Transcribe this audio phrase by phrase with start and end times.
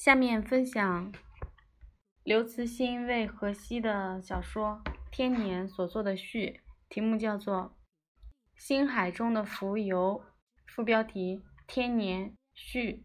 [0.00, 1.12] 下面分享
[2.22, 4.80] 刘慈欣为荷西的小说
[5.12, 7.56] 《天年》所做的序，题目叫做
[8.56, 10.24] 《星海中的浮游》，
[10.72, 11.36] 副标题
[11.66, 13.04] 《天年序》。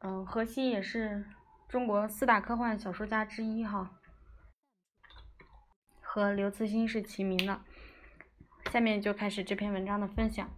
[0.00, 1.24] 嗯，荷西也是
[1.68, 4.00] 中国四大科幻小说家之一哈，
[6.00, 7.62] 和刘慈欣是齐名的。
[8.72, 10.50] 下面就开始这篇文章的分享。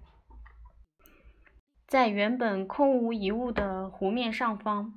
[1.89, 4.93] 在原本空无一物的湖面上方，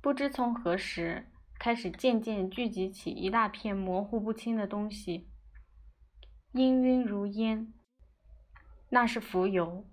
[0.00, 1.26] 不知从何时
[1.58, 5.28] 开始，渐渐聚集起一大片模糊不清的东西，
[6.52, 7.74] 氤氲如烟。
[8.90, 9.88] 那是浮游，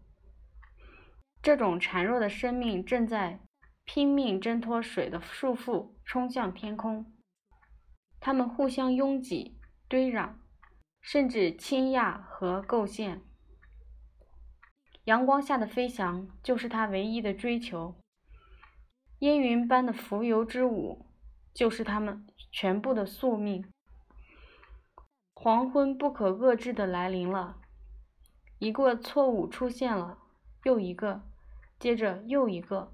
[1.42, 3.40] 这种孱弱的生命正在
[3.84, 7.12] 拼命挣脱水的束缚，冲向天空。
[8.20, 10.36] 它们互相拥挤、堆壤，
[11.02, 13.24] 甚至倾轧和构陷。
[15.06, 17.96] 阳光下的飞翔就是他唯一的追求，
[19.20, 21.06] 烟云般的浮游之舞
[21.54, 23.72] 就是他们全部的宿命。
[25.36, 27.58] 黄昏不可遏制的来临了，
[28.58, 30.18] 一个错误出现了，
[30.64, 31.22] 又一个，
[31.78, 32.92] 接着又一个，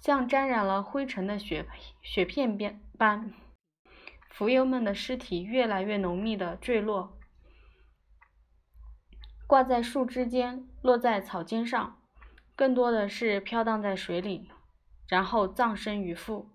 [0.00, 1.66] 像沾染了灰尘的雪
[2.00, 3.34] 雪片般，
[4.30, 7.18] 浮游们的尸体越来越浓密的坠落。
[9.46, 11.98] 挂在树枝间，落在草尖上，
[12.56, 14.50] 更多的是飘荡在水里，
[15.06, 16.48] 然后葬身鱼腹。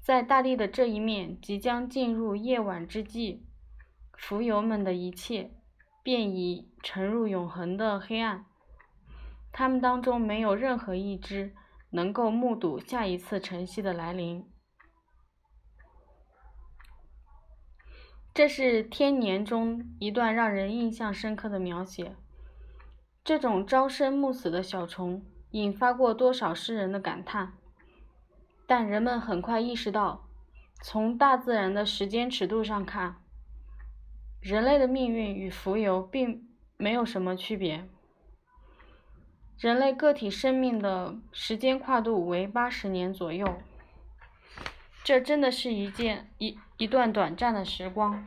[0.00, 3.46] 在大地的这一面即将进入夜晚之际，
[4.14, 5.52] 浮游们的一切
[6.02, 8.44] 便已沉入永恒的黑暗。
[9.52, 11.54] 他们当中没有任何一只
[11.90, 14.51] 能够目睹下一次晨曦的来临。
[18.34, 22.16] 这是《天年》中一段让人印象深刻的描写。
[23.22, 27.52] 这种朝生暮死的小虫，引发过多少诗人的感叹？
[28.66, 30.26] 但人们很快意识到，
[30.80, 33.16] 从大自然的时间尺度上看，
[34.40, 37.86] 人类的命运与浮游并没有什么区别。
[39.58, 43.46] 人类个体生命的时间跨度为八十年左右。
[45.04, 48.24] 这真的是一件一一段短暂的时光，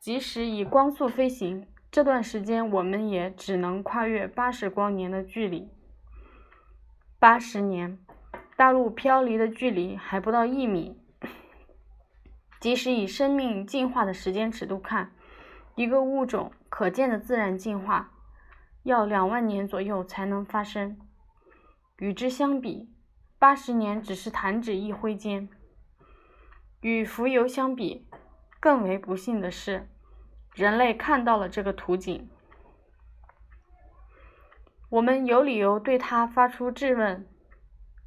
[0.00, 5.70] 即使以光速飞行，这段时间我们也只能跨越八十光年的距离。
[7.20, 7.98] 八十年，
[8.56, 11.00] 大陆飘离的距离还不到一米。
[12.60, 15.12] 即使以生命进化的时间尺度看，
[15.76, 18.10] 一个物种可见的自然进化
[18.82, 20.98] 要两万年左右才能发生。
[21.98, 22.90] 与之相比，
[23.44, 25.50] 八十年只是弹指一挥间。
[26.80, 28.08] 与浮游相比，
[28.58, 29.86] 更为不幸的是，
[30.54, 32.30] 人类看到了这个图景。
[34.88, 37.28] 我们有理由对他发出质问：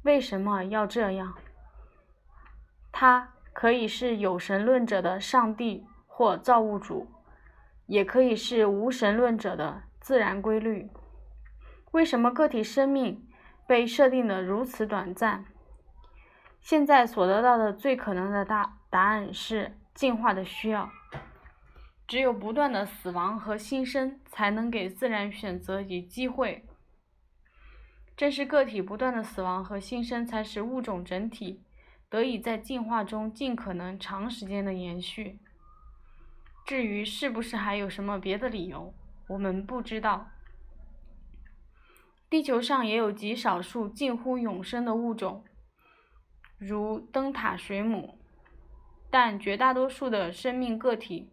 [0.02, 1.36] 为什么要这样？
[2.90, 7.06] 他可以是有神论者的上帝或造物主，
[7.86, 10.90] 也可以是无神论者的自然规律。
[11.92, 13.27] 为什么个体生命？
[13.68, 15.44] 被设定的如此短暂，
[16.58, 20.90] 现在所得到的最可能的答答案是进化的需要。
[22.06, 26.64] 只有不断的死亡和新生，才能给自然选择以机会。
[28.16, 31.62] 正是个体不断的死亡和新生，才使物种整体
[32.08, 35.38] 得以在进化中尽可能长时间的延续。
[36.64, 38.94] 至于是不是还有什么别的理由，
[39.28, 40.30] 我们不知道。
[42.30, 45.44] 地球上也有极少数近乎永生的物种，
[46.58, 48.18] 如灯塔水母，
[49.10, 51.30] 但绝大多数的生命个体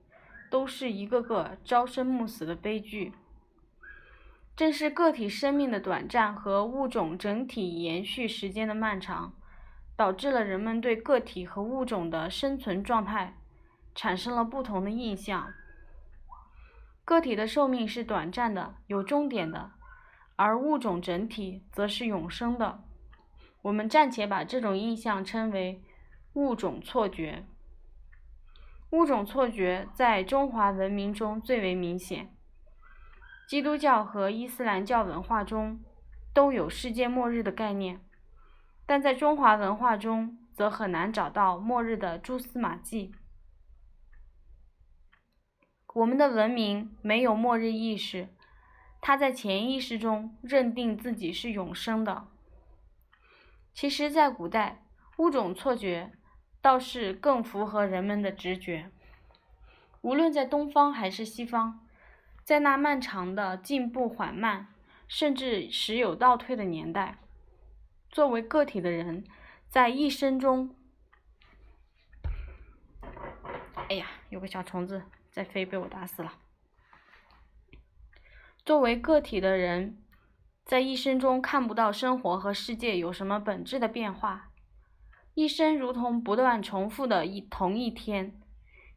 [0.50, 3.12] 都是一个个朝生暮死的悲剧。
[4.56, 9.34] 正是个体生命的短暂和物种整体延续时间的漫长，
[9.98, 13.36] 导致了人们对个体和物种的生存状态
[13.94, 15.54] 产生了不同的印象。
[17.04, 19.72] 个体的寿命是短暂的，有终点的。
[20.38, 22.84] 而物种整体则是永生的，
[23.62, 25.82] 我们暂且把这种印象称为
[26.34, 27.46] 物种错觉。
[28.92, 32.36] 物种错觉在中华文明中最为明显，
[33.48, 35.80] 基督教和伊斯兰教文化中
[36.34, 38.02] 都有世界末日的概念，
[38.86, 43.14] 但在中华文化中则很难找到末日的蛛丝马迹。
[45.94, 48.35] 我们的文明没有末日意识。
[49.08, 52.26] 他在潜意识中认定自己是永生的。
[53.72, 54.84] 其实，在古代，
[55.18, 56.14] 物种错觉
[56.60, 58.90] 倒是更符合人们的直觉。
[60.02, 61.86] 无论在东方还是西方，
[62.44, 64.74] 在那漫长的进步缓慢、
[65.08, 67.20] 甚至时有倒退的年代。
[68.10, 69.24] 作为个体的人，
[69.70, 70.76] 在一生中，
[73.88, 76.34] 哎呀，有个小虫子在飞，被我打死了。
[78.66, 80.02] 作为个体的人，
[80.64, 84.50] 在一生中看不到生活和世界有什么本质的变化，
[85.36, 88.42] 一生如同不断重复的一同一天。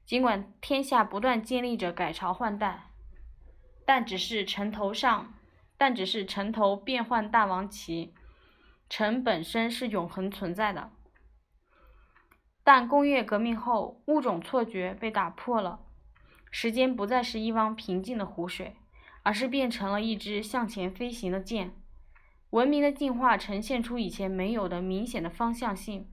[0.06, 2.85] 尽管天下不断经历着改朝换代，
[3.85, 5.35] 但只是城头上，
[5.76, 8.15] 但只是城头变换大王旗，
[8.88, 10.91] 城本身是永恒存在的。
[12.65, 15.81] 但工业革命后，物种错觉被打破了，
[16.50, 18.75] 时间不再是一汪平静的湖水。
[19.23, 21.73] 而是变成了一支向前飞行的箭。
[22.50, 26.11] 文明的进化呈现出以前没有的明显的方向性。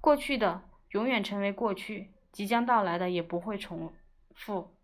[0.00, 3.92] 过去的永远成为过去，即将到来的也不会重
[4.34, 4.76] 复，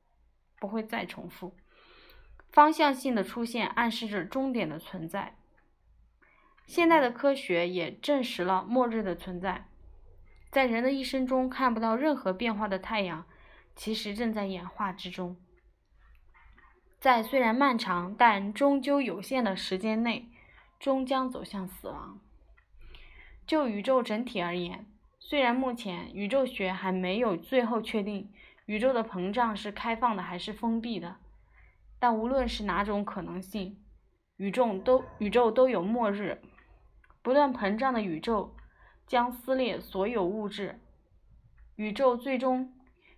[0.59, 1.55] 不会再重复。
[2.51, 5.37] 方向性的出现暗示着终点的存在。
[6.67, 9.69] 现代的科学也证实了末日的存在。
[10.51, 13.25] 在人的一生中看不到任何变化的太阳，
[13.77, 15.37] 其实正在演化之中。
[17.01, 20.29] 在虽然漫长但终究有限的时间内，
[20.79, 22.21] 终将走向死亡。
[23.47, 24.85] 就宇宙整体而言，
[25.19, 28.31] 虽然目前宇宙学还没有最后确定
[28.67, 31.17] 宇宙的膨胀是开放的还是封闭的，
[31.99, 33.83] 但无论是哪种可能性，
[34.37, 36.43] 宇宙都宇宙都有末日。
[37.23, 38.55] 不断膨胀的宇宙
[39.07, 40.79] 将撕裂所有物质，
[41.77, 42.75] 宇宙最终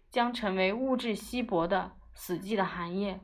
[0.09, 3.19] 将成为物质稀薄的死寂的寒夜。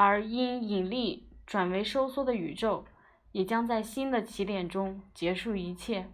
[0.00, 2.84] 而因引力转为收缩的宇宙，
[3.32, 6.08] 也将在新的起点中结束一切。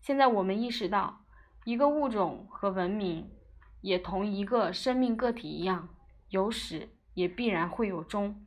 [0.00, 1.20] 现在我们意识到，
[1.64, 3.30] 一个物种和文明，
[3.80, 5.88] 也同一个生命个体一样，
[6.30, 8.44] 有始也必然会有终。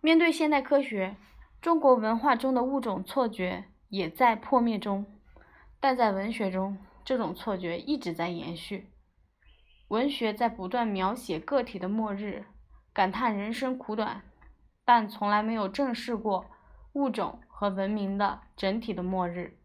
[0.00, 1.14] 面对现代科学，
[1.62, 5.06] 中国文化中的物种错觉也在破灭中，
[5.78, 8.90] 但在文学中，这种错觉一直在延续。
[9.94, 12.46] 文学在不断描写个体的末日，
[12.92, 14.22] 感叹人生苦短，
[14.84, 16.50] 但从来没有正视过
[16.94, 19.56] 物种和文明的整体的末日。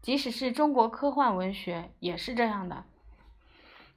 [0.00, 2.86] 即使是中国科幻文学也是这样的。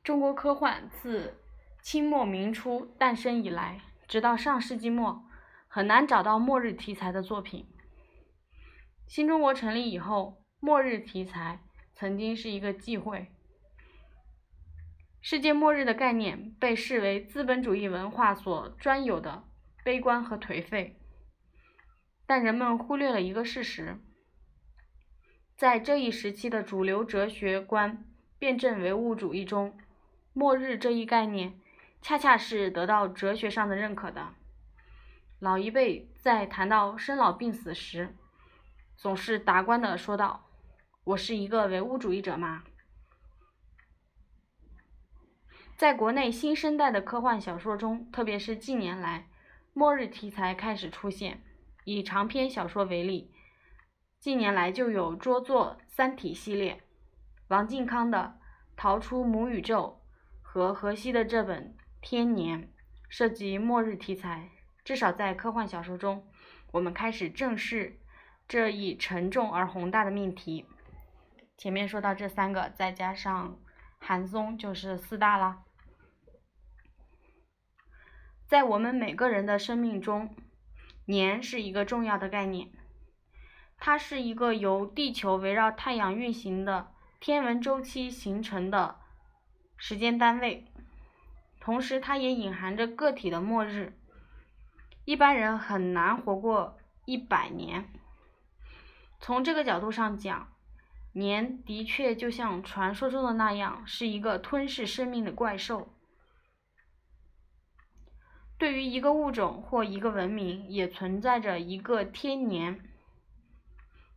[0.04, 1.38] 中国科幻自
[1.82, 3.80] 清末明初诞生以来，
[4.10, 5.24] 直到上世纪末，
[5.70, 7.66] 很难找到末日题材的作品。
[9.08, 11.62] 新中国成立以后，末日题材
[11.94, 13.32] 曾经是一个忌讳。
[15.24, 19.44] 世界末日的概念被视为资本主义文化所专有的
[19.84, 21.00] 悲观和颓废，
[22.26, 24.00] 但人们忽略了一个事实：
[25.56, 28.04] 在这一时期的主流哲学观
[28.40, 29.78] 辩证唯物主义中，
[30.34, 31.54] 末日这一概念
[32.02, 34.34] 恰恰是得到哲学上的认可的。
[35.40, 38.16] 老一辈在谈到生老病死时，
[38.98, 40.48] 总是达观的说道
[41.06, 42.64] ：“我是一个唯物主义者吗？”
[45.82, 49.26] 在国内新生代的科幻小说中，特别是近年来，
[49.74, 51.42] 末日题材开始出现。
[51.86, 53.32] 以长篇小说为例，
[54.20, 56.84] 近年来就有桌作《三体》系列，
[57.48, 58.38] 王靖康的
[58.78, 60.00] 《逃出母宇宙》
[60.48, 61.70] 和荷西的这本
[62.00, 62.62] 《天年》，
[63.10, 64.50] 涉及末日题材。
[64.86, 66.28] 至少在科幻小说中，
[66.74, 67.98] 我们开始正视
[68.48, 70.68] 这一沉重而宏大的命题。
[71.58, 73.58] 前面说到这三个，再加上
[73.98, 75.64] 韩松，就是四大了。
[78.52, 80.36] 在我们每个人的生命中，
[81.06, 82.70] 年是一个重要的概念。
[83.78, 86.92] 它是一个由地球围绕太阳运行的
[87.22, 88.98] 天文周期形成的
[89.78, 90.66] 时间单位，
[91.62, 93.98] 同时它也隐含着个体的末日。
[95.06, 97.86] 一般人很难活过一百年。
[99.22, 100.50] 从这个角度上讲，
[101.14, 105.94] 年的确就像传说中的那样，是一个吞噬生命的怪兽。
[108.62, 112.80] 对于一个物种或一个文明，也存在着一个天年。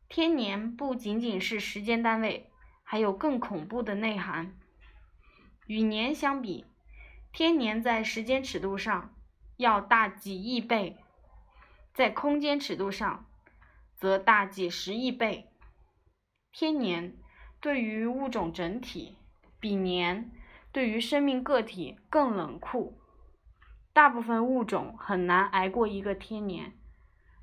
[0.07, 2.51] 天年不仅仅是时间单位，
[2.83, 4.55] 还有更恐怖的内涵。
[5.67, 6.67] 与年相比，
[7.33, 9.15] 天年在时间尺度上
[9.57, 10.99] 要大几亿倍，
[11.95, 13.25] 在空间尺度上
[13.97, 15.49] 则大几十亿倍。
[16.53, 17.17] 天年
[17.63, 19.17] 对于物种整体，
[19.59, 20.31] 比年
[20.71, 22.99] 对于生命个体更冷酷。
[23.95, 26.77] 大部分物种很难挨过一个天年，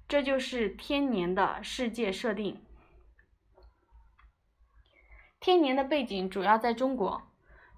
[0.07, 2.61] 这就是天年的世界设定。
[5.39, 7.23] 天年的背景主要在中国，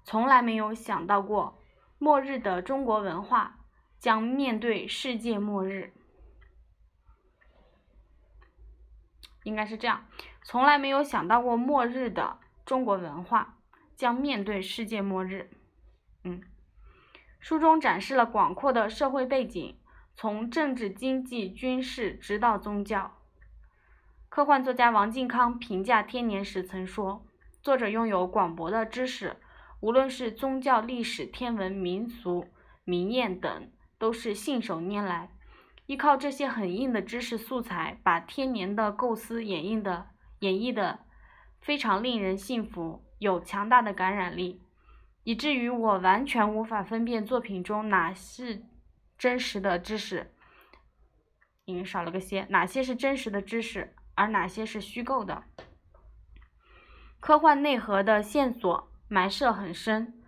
[0.02, 1.62] 从来没有想到过
[1.98, 3.60] 末日的中国文化
[3.98, 5.94] 将面对世界末日。
[9.44, 10.04] 应该是这样，
[10.42, 13.58] 从来没有想到过末日的中国文化
[13.94, 15.50] 将面对世界末日。
[16.24, 16.42] 嗯，
[17.44, 19.76] 书中展示了广阔的社会背景，
[20.16, 23.18] 从政治、经济、军事，直到宗教。
[24.30, 27.26] 科幻作家王靖康评价《天年》时曾说。
[27.60, 29.36] 作者拥有广博的知识，
[29.80, 32.46] 无论是宗教、历史、天文、民俗、
[32.82, 35.28] 民谚等，都是信手拈来。
[35.84, 40.06] 依靠这些很硬的知识素材，把天年的构思演绎的
[40.38, 41.00] 演绎的
[41.60, 44.62] 非常令人信服，有强大的感染力，
[45.24, 48.62] 以至于我完全无法分辨作品中哪是
[49.18, 50.32] 真实的知识，
[51.64, 55.44] 因为少了个些，哪些是真实的知识，而哪些是虚构的。
[57.20, 60.20] 科幻内核的线索埋设很深，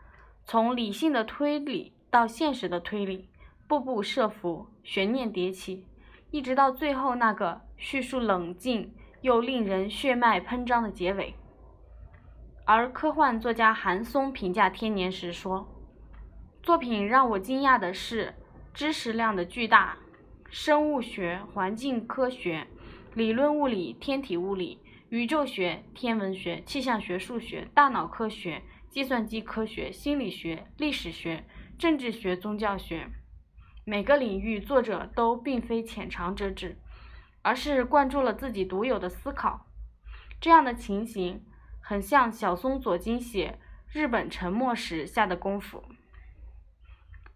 [0.44, 3.28] 从理性的推理到现实的推理，
[3.68, 5.86] 步步设伏，悬念迭起，
[6.30, 11.34] 一直到最后那个叙述冷静又令人血脉喷张的结尾。
[12.68, 15.68] 而科幻作家韩松评价《天年》时说
[16.64, 18.35] ：“作品让我惊讶的是
[18.75, 19.96] 知识量的巨大，
[20.50, 22.66] 生物学、环境科学、
[23.14, 31.44] 理论物理、天体物理。”宇宙学、天文学、气象学、数学、大脑科学、计算机科学、心理学、历史学、
[31.78, 33.06] 政治学、宗教学，
[33.85, 36.76] 每个领域作者都并非浅尝辄止，
[37.42, 39.68] 而是灌注了自己独有的思考。
[40.40, 41.45] 这样的情形
[41.88, 43.61] 很像小松左京写
[43.97, 45.85] 《日本沉没》时下的功夫。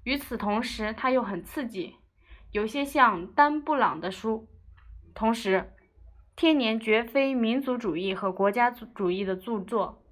[0.02, 1.98] 与此同时，他又很刺激，
[2.50, 4.48] 有些像丹布朗的书。
[5.14, 5.70] 同时，
[6.34, 10.02] 天年绝非民族主义和国家主义的著作，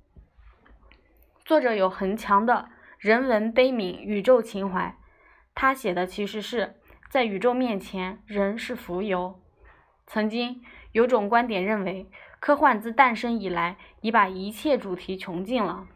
[1.44, 4.96] 作者有很强的人文悲悯、宇宙情怀。
[5.52, 6.76] 他写的其实是
[7.10, 9.42] 在宇宙面前，人是浮游。
[10.06, 12.08] 曾经有种观点认为，
[12.40, 15.86] 科幻自诞生以来已把一切主题穷尽了，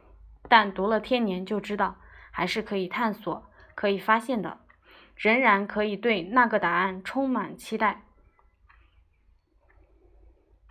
[0.48, 1.96] 但读了天年就知道，
[2.30, 3.44] 还是可以探索、
[3.74, 4.58] 可以发现的，
[5.16, 8.02] 仍然可以对那个答案充满期待。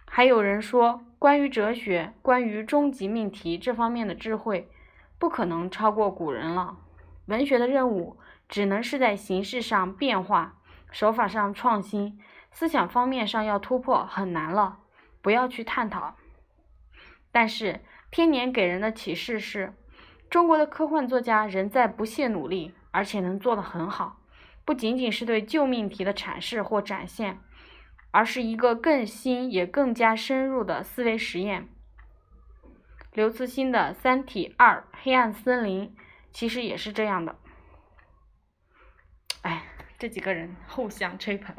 [0.06, 4.70] 还有人说，关于哲学、关于终极命题这方面的智慧，
[5.18, 6.78] 不可能超过古人了。
[7.28, 8.18] 文学的任务
[8.50, 10.58] 只能是在形式上变化，
[10.92, 12.20] 手法上创新，
[12.52, 14.80] 思想方面上要突破，很难了。
[15.22, 16.16] 不要去探讨。
[17.32, 19.74] 但是天年给人的启示是，
[20.30, 24.22] 中国的科幻作家仍在不懈努力，而且能做得很好，
[24.66, 27.40] 不仅仅是对旧命题的阐释或展现。
[28.14, 31.70] 而是一个更新也更加深入的思维实验。
[33.14, 35.88] 刘慈欣的《三体二：黑暗森林》
[36.30, 37.38] 其实也是这样的。
[39.44, 39.64] 哎，
[39.98, 41.56] 这几个人互相吹捧，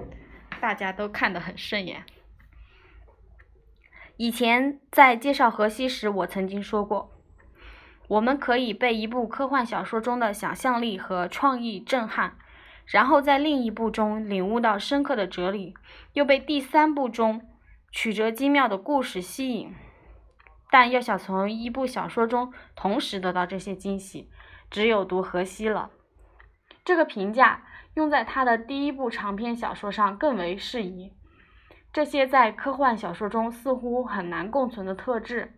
[0.61, 2.05] 大家都看得很顺眼。
[4.23, 7.11] 以前在介绍荷西时，我曾经说过，
[8.07, 12.37] 我们可以被一部科幻小说中的想象力和创意震撼。
[12.87, 15.75] 然后在另一部中领悟到深刻的哲理，
[16.13, 17.43] 又被第三部中
[17.91, 19.75] 曲折精妙的故事吸引。
[20.71, 24.31] 但要想从一部小说中同时得到这些惊喜，
[24.71, 25.91] 只有读荷西了。
[26.85, 27.65] 这个评价
[27.95, 31.13] 用在他的第一部长篇小说上更为适宜。
[31.93, 35.53] 这些在科幻小说中似乎很难共存的特质，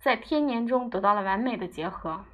[0.00, 2.24] 在《天年》中得到了完美的结合。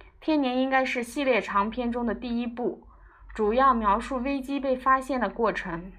[0.20, 2.86] 《天年》应该是系列长篇中的第一部。
[3.34, 5.90] 主要描述危机被发现的过程，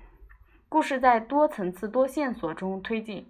[0.69, 3.27] 故事在多层次、多线索中推进，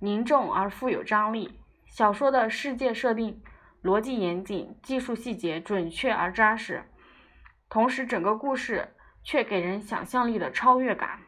[0.00, 1.58] 凝重而富有张力。
[1.86, 3.40] 小说的世界设定
[3.82, 6.82] 逻辑严谨，技术细节准确而扎实，
[7.70, 8.88] 同时整个故事
[9.22, 11.20] 却给人想象力的超越感。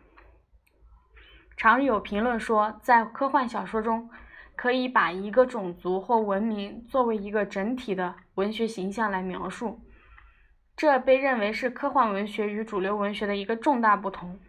[1.60, 4.08] 常有评论说，在科幻小说中，
[4.56, 9.78] 可以把一个种族或文明作为一个整体的文学形象来描述。
[10.74, 14.40] 这被认为是科幻文学与主流文学的一个重大不同。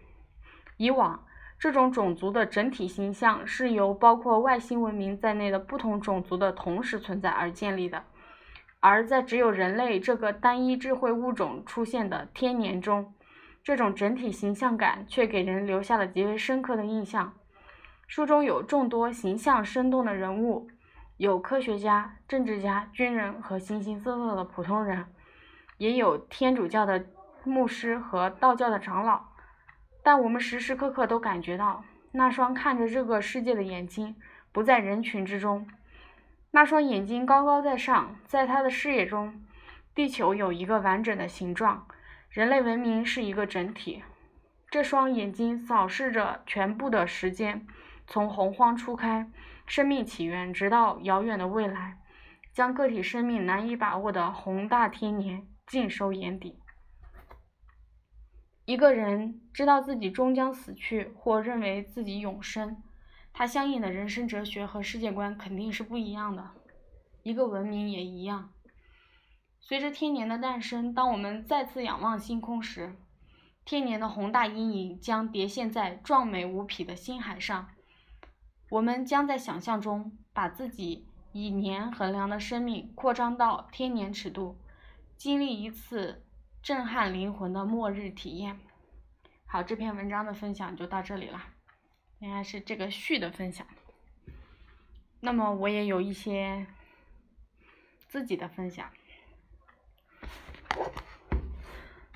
[0.77, 1.25] 以往，
[1.59, 8.05] 这种种族的整体形象是由包括外星文明在内的不同种族的同时存在而建立的，
[8.79, 13.13] 而在只有人类这个单一智慧物种出现的天年中，
[13.63, 17.33] 这种整体形象感却给人留下了极为深刻的印象。
[18.07, 20.67] 书中有众多形象生动的人物，
[21.17, 25.05] 有科学家、政治家、军人和形形色色的普通人。
[25.77, 27.05] 也有天主教的
[27.43, 29.21] 牧师和道教的长老，
[30.03, 34.15] 但我们时时刻刻都感觉到那双看着这个世界的眼睛
[34.51, 35.67] 不在人群之中。
[36.51, 39.41] 那双眼睛高高在上，在他的视野中，
[39.95, 41.87] 地球有一个完整的形状，
[42.31, 44.03] 人类文明是一个整体，
[44.69, 47.67] 这双眼睛扫视着全部的时间，
[48.07, 49.29] 从洪荒初开、
[49.65, 51.97] 生命起源，直到遥远的未来，
[52.53, 56.57] 将个体生命难以把握的宏大天年尽收眼底。
[58.63, 62.81] 一个人知道自己终将死去，或认为自己永生，
[63.33, 66.51] 他相应的人生哲学和世界观肯定是不一样的。
[67.23, 68.53] 一个文明也一样。
[69.61, 72.95] 随着天年的诞生，当我们再次仰望星空时，
[73.63, 77.69] 天年的宏大阴影将叠现在壮美无匹的星海上。
[78.69, 84.57] 我们将在想象中把自己以年衡量的生命扩张到天年尺度，
[85.15, 86.25] 经历一次。
[86.63, 88.59] 震撼灵魂的末日体验。
[89.47, 91.43] 好，这篇文章的分享就到这里了，
[92.19, 93.65] 应该是这个序的分享。
[95.21, 96.67] 那么我也有一些
[98.07, 98.91] 自己的分享。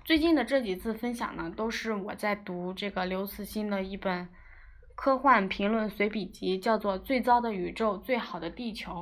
[0.06, 4.30] 最近的这几次分享呢，都是我在读这个刘慈欣的一本
[4.96, 8.94] 科幻评论随笔集，叫做《最糟的宇宙，最好的地球》。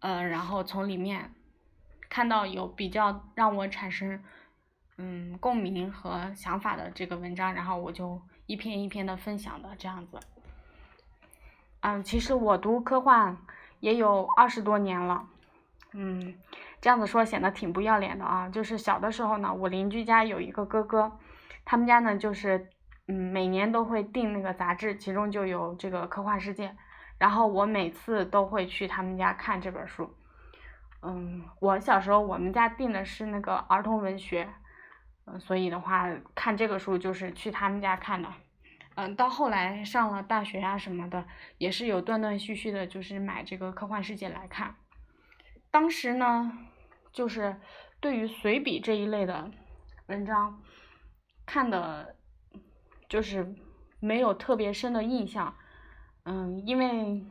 [0.00, 1.32] 呃，然后从里面。
[2.06, 4.22] 看到有比较让我产生
[4.98, 10.20] 嗯共鸣和想法的这个文章，然后我就一篇一篇的分享的这样子。
[11.80, 13.36] 嗯，其实我读科幻
[13.80, 15.28] 也有二十多年了，
[15.92, 16.36] 嗯，
[16.84, 18.46] 这样子说显得挺不要脸的啊。
[18.50, 21.18] 就是小的时候呢，我邻居家有一个哥哥，
[21.64, 22.68] 他们家呢就是
[23.08, 26.76] 嗯每年都会订那个杂志，其中就有这个科幻世界，
[27.18, 30.14] 然后我每次都会去他们家看这本书。
[31.00, 34.46] 嗯，我小时候我们家订的是那个儿童文学，
[35.24, 38.28] 嗯，所以的话看这个书就是去他们家看的，
[38.96, 41.24] 嗯，到后来上了大学啊什么的，
[41.56, 44.74] 也是有断断续续的，就是买这个科幻世界来看。
[45.70, 46.52] 当时呢，
[47.14, 47.58] 就是
[48.00, 49.50] 对于随笔这一类的
[50.08, 50.60] 文章，
[51.46, 52.16] 看的，
[53.08, 53.54] 就是
[54.00, 55.56] 没有特别深的印象，
[56.24, 57.24] 嗯，因为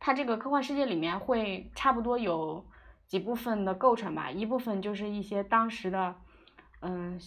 [0.00, 2.66] 它这个科幻世界里面会差不多有。
[3.08, 6.16] 几部分的构成吧，一部分就是一些当时的，
[6.80, 7.20] 嗯，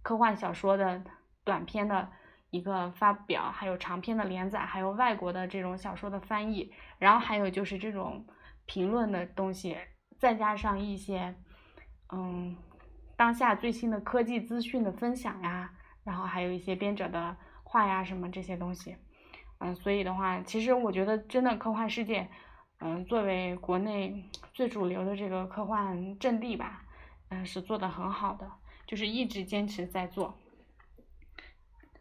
[0.00, 1.04] 科幻小说的
[1.44, 2.10] 短篇的
[2.48, 8.26] 一个发表，还有长篇的连载，还有外国的这种小说的翻译，然后还有就是这种
[8.64, 9.76] 评论的东西，
[10.22, 11.34] 再加上一些，
[12.12, 12.56] 嗯，
[13.16, 15.72] 当下最新的科技资讯的分享呀，
[16.04, 18.96] 然后还有一些编者的话呀什么这些东西，
[19.58, 22.28] 嗯，所以的话，其实我觉得真的科幻世界。
[22.78, 26.84] 嗯，作为国内最主流的这个科幻阵地吧，
[27.30, 28.48] 嗯，是做的很好的，
[28.86, 30.38] 就是一直坚持在做。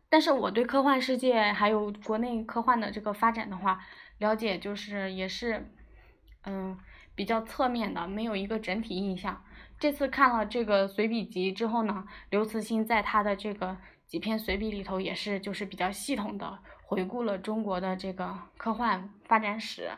[0.09, 3.79] 但是我对科幻世界还有国内科幻的这个发展的话，
[4.19, 5.71] 了解就是也是，
[6.45, 6.77] 嗯，
[7.15, 9.43] 比较侧面的，没有一个整体印象。
[9.79, 19.89] 这次看了这个随笔集之后呢，刘慈欣在他的这个几篇随笔里头也是就是比较系统的回顾了中国的这个科幻发展史。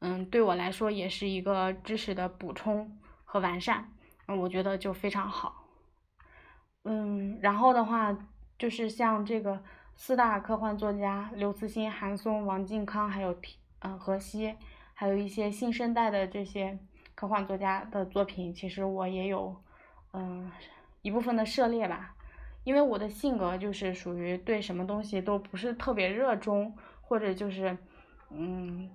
[0.00, 3.92] 嗯，对我来说也是一个知识的补充和完善，
[4.26, 5.68] 嗯，我觉得就非常好。
[6.82, 8.16] 嗯，然后的话
[8.58, 9.62] 就是像这个
[9.94, 13.36] 四大科幻作家刘慈欣、韩松、王靖康，还有
[13.82, 14.56] 嗯何西，
[15.02, 16.78] 还有一些新生代的这些
[17.16, 19.52] 科幻作家的作品，其实我也有
[20.12, 20.48] 嗯
[21.02, 22.14] 一部分的涉猎吧。
[22.62, 27.76] 因为我的性格就是属于对什么东西都不是特别热衷，或者就是
[28.30, 28.88] 嗯。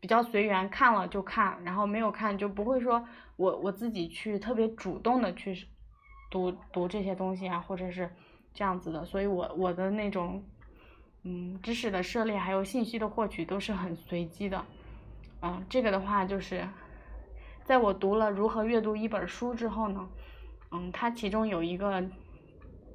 [0.00, 3.02] 比较随缘，看了就看，然后没有看就不会说
[3.36, 5.66] 我我自己去特别主动的去
[6.30, 8.10] 读读这些东西啊，或者是
[8.52, 10.42] 这样子的，所以我我的那种
[11.22, 14.62] 嗯知识的涉猎还有信息的获取都是很随机的，
[15.46, 16.66] 嗯，这个的话就是
[17.64, 20.08] 在我读了如何阅读一本书之后呢，
[20.70, 22.02] 嗯，它其中有一个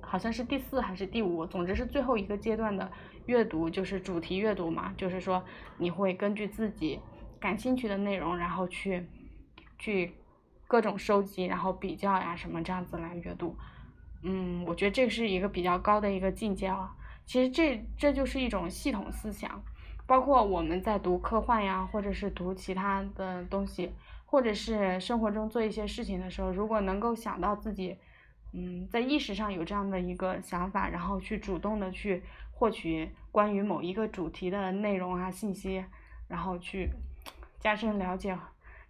[0.01, 2.91] 好像是第四还是第五，总之是最后一个阶段的。
[3.27, 5.45] 阅读就是主题阅读嘛，就是说
[5.77, 6.99] 你会根据自己
[7.39, 9.05] 感兴趣的内容，然后去
[9.77, 10.15] 去
[10.65, 13.55] 各种收集，然后比较呀什么这样子来阅读。
[14.23, 16.95] 嗯，我觉得这是一个比较高的一个境界啊。
[17.27, 19.61] 其实这这就是一种系统思想，
[20.09, 23.93] 包括我们在读科幻呀，或者是读其他的东西，
[24.25, 27.95] 或者是生活中做一些事情的时候，如果能够想到自己
[28.53, 32.23] 嗯在意识上有这样的一个想法，然后去主动的去。
[32.59, 35.85] 获取关于某一个主题的内容啊信息，
[36.27, 36.89] 然后去
[37.57, 38.37] 加深了解，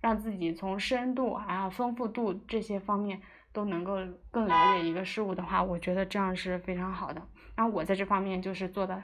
[0.02, 3.22] 让自己从深度啊丰富度这些方面
[3.54, 3.98] 都能够
[4.32, 7.22] 更了解一个事物的话，我觉得这样是非常好的。
[7.56, 9.04] 然后我在这方面就是做的，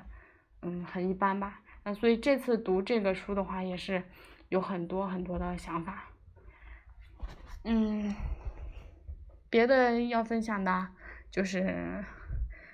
[0.63, 1.60] 嗯，很一般吧。
[1.85, 4.03] 那所以这次读这个书的话，也是
[4.49, 6.09] 有很多很多的想法，
[7.63, 8.15] 嗯，
[9.51, 10.87] 别的要分享的，
[11.29, 12.03] 就是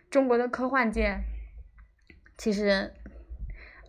[0.10, 1.19] 中国的科幻界，
[2.38, 2.93] 其实，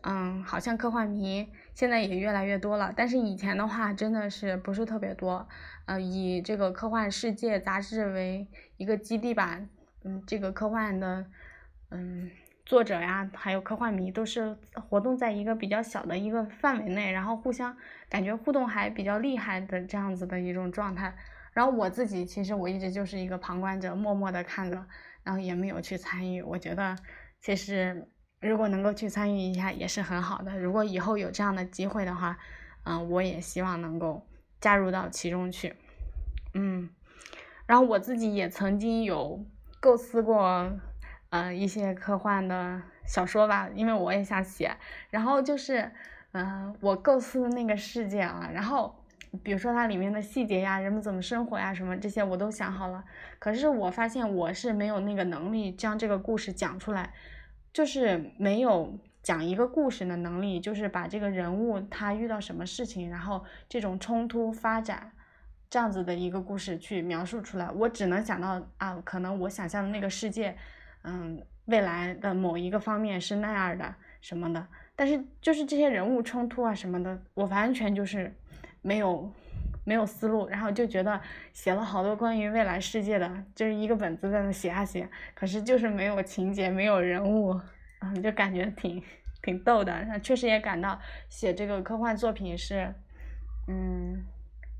[0.02, 5.48] 嗯，好像科幻迷现在也越来越多了，但是以前的话真的是不是特别多。
[5.86, 9.60] 呃，以这个科幻世界杂志为一个基地吧，
[10.02, 11.26] 嗯，这个科幻的，
[11.90, 12.28] 嗯，
[12.64, 17.76] 作者呀，还有科幻迷都是活动在一个比较小的一个范围内，然后互相
[18.08, 21.14] 感觉互动还比较厉害的这样子的一种状态。
[21.52, 24.86] 然后我自己其实我一直就是一个旁观者，默默的看着，
[25.22, 26.40] 然后也没有去参与。
[26.42, 26.96] 我觉得
[27.40, 28.08] 其实
[28.40, 30.58] 如果能够去参与一下也是很好的。
[30.58, 32.38] 如果以后有这样的机会的话，
[32.84, 34.26] 嗯，我也希望能够。
[34.62, 35.74] 加入到其中去，
[36.54, 36.88] 嗯，
[37.66, 39.44] 然后我自己也曾经有
[39.80, 40.70] 构思过，
[41.32, 44.76] 呃，一些科幻的小说吧，因为我也想写。
[45.08, 45.90] 然后就是，
[46.32, 48.94] 嗯，我构思的那个世界啊，然后
[49.42, 53.02] 比如说它里面的细节呀，人们怎么生活呀，什么这些我都想好了。
[53.38, 57.14] 可是我发现我是没有那个能力将这个故事讲出来，
[57.72, 58.98] 就是没有。
[59.22, 65.12] 讲一个故事的能力，就是把这个人物他遇到什么事情，然后这种冲突发展，
[65.70, 67.70] 这样子的一个故事去描述出来。
[67.70, 70.56] 我只能想到啊，可能我想象的那个世界，
[71.04, 74.66] 嗯，未来的某一个方面是那样的什么的。
[74.94, 78.34] 但是就是这些人物冲突啊什么的，我完全就是
[78.80, 79.32] 没有
[79.84, 81.20] 没有思路，然后就觉得
[81.52, 87.60] 写了好多关于未来世界的，就是一个本子在那写啊写，可是就是没有情节，没有人物。
[88.04, 89.00] 嗯，就感觉挺
[89.42, 92.92] 挺逗的，那确实也感到写这个科幻作品是，
[93.68, 94.24] 嗯，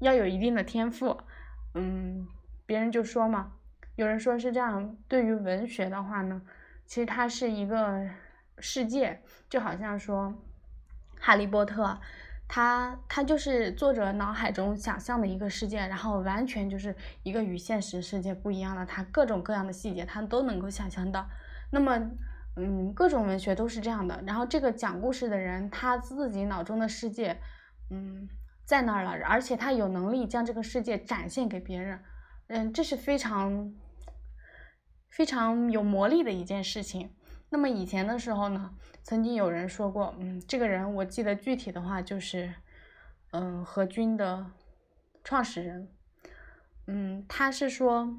[0.00, 1.16] 要有一定的天赋，
[1.74, 2.26] 嗯，
[2.66, 3.52] 别人就说嘛，
[3.96, 6.42] 有人说是这样，对于文学的话呢，
[6.86, 8.08] 其实它是一个
[8.58, 10.34] 世界，就好像说，
[11.20, 11.98] 哈利波特，
[12.48, 21.28] 它它就是作者脑海中想象的一个世界，然后完全就是一个与现实世界不一样的，它各种各样的细节他都能够想象到，
[21.70, 22.10] 那么。
[22.54, 24.22] 嗯，各种文学都是这样的。
[24.26, 27.40] 然后这个讲故事的人，他自己脑中的世界，
[27.88, 28.28] 嗯，
[28.66, 31.98] 在那儿了，而且他有能力将这个世界展现给别人。
[32.48, 33.72] 嗯，这是非常
[35.12, 37.14] 非常有魔力的一件事情。
[37.50, 42.54] 那么以前的时候呢，曾经有人说过，嗯，这个人我记得具体的话就是，
[43.30, 44.46] 嗯，何军的
[45.22, 45.88] 创始人，
[46.86, 48.16] 嗯，他是说，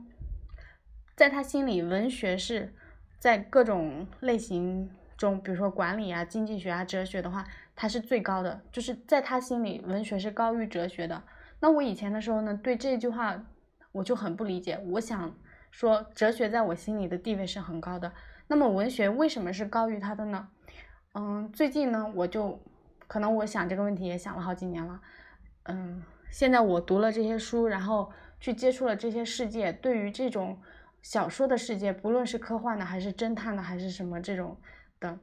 [1.15, 2.73] 在他心里，文学是。
[3.19, 8.61] 在各种类型中，比如说管理啊、经济学啊、哲学的话，它是最高的。
[8.69, 11.23] 就是在他心里，文学是高于哲学的。
[11.61, 13.45] 那我以前的时候呢，对这句话
[13.93, 14.77] 我就很不理解。
[14.87, 15.33] 我想
[15.73, 18.13] 说，哲学在我心里的地位是很高的。
[18.45, 20.47] 那么文学为什么是高于它的呢？
[21.15, 22.61] 嗯，最近呢，我就
[23.07, 25.01] 可能我想这个问题也想了好几年了。
[25.63, 30.61] 嗯，现在我读了这些书，然后去接触了这些世界，对于这种。
[31.01, 34.55] 小说的世界，不论是科幻的，还是侦探的，还是什么这种
[35.01, 35.19] 的，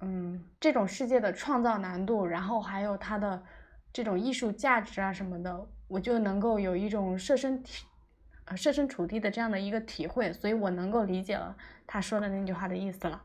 [0.00, 3.42] 嗯，这种世界的创造难度，然后还有它的
[3.92, 7.84] 这种艺术价值啊什么的，我就能够有一种设身体，
[8.46, 11.56] 呃，设身处地的这样的一个体会，所以我能够理解了
[11.86, 13.22] 他说的那句话的意思了。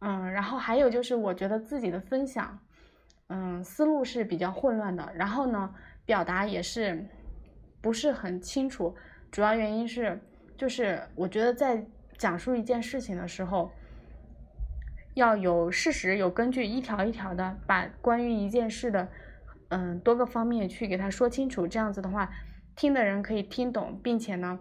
[0.00, 2.58] 嗯，然后还有就是我觉得自己的分享，
[3.28, 7.06] 嗯，思路是比较混乱的，然后呢，表达也是
[7.80, 8.96] 不是很清楚，
[9.30, 10.20] 主要原因是。
[10.54, 11.84] 就是我觉得在
[12.16, 13.72] 讲述一件事情的时候，
[15.14, 19.08] 要有事实、有根据，一条一条的把关于一件事的，
[19.70, 21.66] 嗯，多个方面去给他说清楚。
[21.66, 22.30] 这样子的话，
[22.76, 24.60] 听的人可以听懂，并且呢，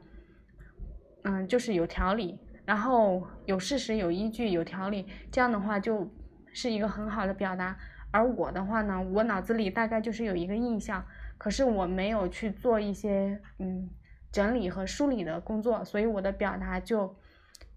[1.24, 6.12] 嗯，就是有条理，然后有事实、有依据、有条理，这样的话就
[6.54, 7.78] 是一个很好的表达。
[8.12, 11.06] 而我的话呢，我脑子里大概就是有一个印象，
[11.38, 13.89] 可是我没有去做一些，嗯。
[14.32, 17.17] 整理和梳理的工作，所以我的表达就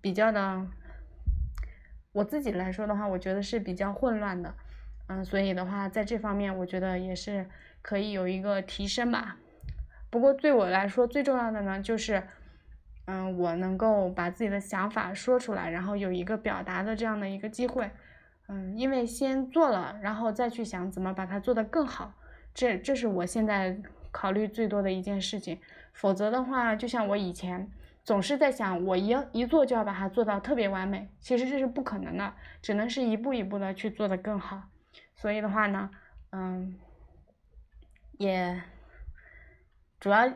[0.01, 0.65] 比较的，
[2.13, 4.55] 我自己来说的话，我觉得是比较混乱的，
[5.09, 7.51] 嗯，所以的话，在这方面，我觉得也是
[7.83, 9.37] 可以有一个提升吧。
[10.15, 12.23] 不过对我来说，最重要的呢，就是，
[13.07, 17.91] 嗯，我能够把自己的想法说出来，然后有一个表达的这样的一个机会，
[18.47, 22.15] 嗯，因为先做了，然后再去想怎么把它做得更好，
[22.55, 23.77] 这这是我现在
[24.13, 25.59] 考虑最多的一件事情。
[25.93, 27.69] 否则的话，就像我以前
[28.05, 34.63] 总是在想，我一一做就要把它做到特别完美，其实这是不可能的，只能是一步一步的去做的更好。
[35.17, 35.91] 所以的话呢，
[36.31, 36.77] 嗯，
[38.17, 38.63] 也
[40.05, 40.31] 主要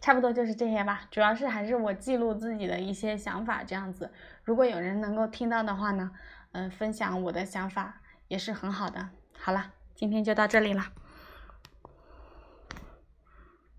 [0.00, 1.02] 差不多就是这些吧。
[1.08, 4.10] 主要是还是我记录自己的一些想法这样子。
[4.42, 6.10] 如果有人能够听到的话呢，
[6.50, 9.10] 嗯，分享我的想法也是很好的。
[9.38, 10.82] 好了，今天就到这里了。